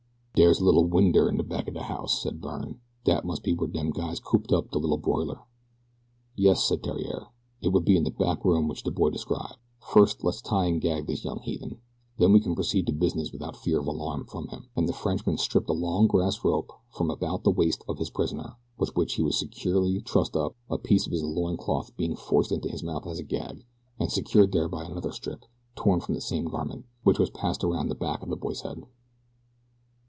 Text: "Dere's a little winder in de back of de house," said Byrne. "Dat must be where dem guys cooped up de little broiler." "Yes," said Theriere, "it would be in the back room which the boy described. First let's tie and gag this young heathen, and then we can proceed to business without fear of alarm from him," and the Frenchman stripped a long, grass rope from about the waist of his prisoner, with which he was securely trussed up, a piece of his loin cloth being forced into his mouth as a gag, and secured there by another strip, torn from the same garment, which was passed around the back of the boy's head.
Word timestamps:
"Dere's 0.33 0.61
a 0.61 0.65
little 0.65 0.85
winder 0.87 1.27
in 1.29 1.35
de 1.37 1.43
back 1.43 1.67
of 1.67 1.73
de 1.75 1.83
house," 1.83 2.23
said 2.23 2.39
Byrne. 2.41 2.79
"Dat 3.03 3.25
must 3.25 3.43
be 3.43 3.53
where 3.53 3.67
dem 3.67 3.91
guys 3.91 4.19
cooped 4.21 4.51
up 4.53 4.71
de 4.71 4.79
little 4.79 4.97
broiler." 4.97 5.41
"Yes," 6.37 6.63
said 6.63 6.81
Theriere, 6.81 7.27
"it 7.61 7.67
would 7.73 7.83
be 7.85 7.95
in 7.97 8.05
the 8.05 8.11
back 8.11 8.43
room 8.45 8.67
which 8.69 8.81
the 8.83 8.89
boy 8.91 9.09
described. 9.11 9.57
First 9.81 10.23
let's 10.23 10.41
tie 10.41 10.65
and 10.65 10.79
gag 10.81 11.05
this 11.05 11.23
young 11.25 11.41
heathen, 11.41 11.73
and 11.73 11.79
then 12.17 12.31
we 12.31 12.39
can 12.39 12.55
proceed 12.55 12.87
to 12.87 12.91
business 12.93 13.31
without 13.33 13.55
fear 13.57 13.79
of 13.81 13.85
alarm 13.87 14.25
from 14.25 14.47
him," 14.47 14.67
and 14.75 14.87
the 14.89 14.93
Frenchman 14.93 15.37
stripped 15.37 15.69
a 15.69 15.73
long, 15.73 16.07
grass 16.07 16.43
rope 16.45 16.71
from 16.89 17.11
about 17.11 17.43
the 17.43 17.51
waist 17.51 17.83
of 17.87 17.99
his 17.99 18.09
prisoner, 18.09 18.55
with 18.79 18.95
which 18.95 19.15
he 19.15 19.21
was 19.21 19.37
securely 19.37 19.99
trussed 20.01 20.35
up, 20.37 20.55
a 20.71 20.77
piece 20.79 21.05
of 21.05 21.11
his 21.11 21.23
loin 21.23 21.55
cloth 21.57 21.95
being 21.97 22.15
forced 22.15 22.51
into 22.53 22.69
his 22.69 22.81
mouth 22.83 23.05
as 23.05 23.19
a 23.19 23.23
gag, 23.23 23.63
and 23.99 24.11
secured 24.11 24.53
there 24.53 24.69
by 24.69 24.85
another 24.85 25.11
strip, 25.11 25.43
torn 25.75 25.99
from 25.99 26.15
the 26.15 26.21
same 26.21 26.45
garment, 26.45 26.85
which 27.03 27.19
was 27.19 27.29
passed 27.29 27.63
around 27.65 27.89
the 27.89 27.93
back 27.95 28.23
of 28.23 28.29
the 28.29 28.37
boy's 28.37 28.61
head. 28.61 28.81